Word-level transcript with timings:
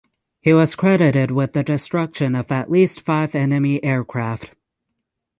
He 0.39 0.51
was 0.51 0.73
credited 0.73 1.29
with 1.29 1.53
the 1.53 1.61
destruction 1.61 2.33
of 2.33 2.51
at 2.51 2.71
least 2.71 3.01
five 3.01 3.35
enemy 3.35 3.83
aircraft. 3.83 4.55